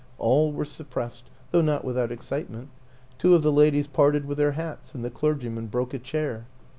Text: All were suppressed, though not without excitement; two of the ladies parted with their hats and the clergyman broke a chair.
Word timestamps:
All 0.17 0.51
were 0.51 0.65
suppressed, 0.65 1.25
though 1.51 1.61
not 1.61 1.85
without 1.85 2.11
excitement; 2.11 2.69
two 3.19 3.35
of 3.35 3.43
the 3.43 3.51
ladies 3.51 3.85
parted 3.85 4.25
with 4.25 4.39
their 4.39 4.53
hats 4.53 4.95
and 4.95 5.05
the 5.05 5.11
clergyman 5.11 5.67
broke 5.67 5.93
a 5.93 5.99
chair. 5.99 6.47